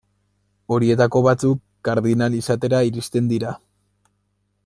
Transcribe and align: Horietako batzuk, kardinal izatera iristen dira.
Horietako 0.75 1.21
batzuk, 1.27 1.61
kardinal 1.89 2.39
izatera 2.39 2.81
iristen 2.89 3.31
dira. 3.35 3.53